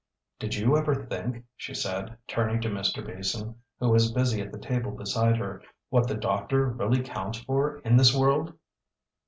[0.39, 3.05] "Did you ever think," she said, turning to Mr.
[3.05, 7.77] Beason, who was busy at the table beside her, "what the doctor really counts for
[7.81, 8.51] in this world?"